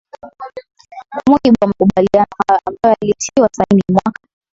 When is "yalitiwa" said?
3.01-3.49